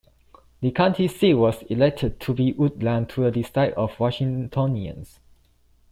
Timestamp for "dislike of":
3.29-3.99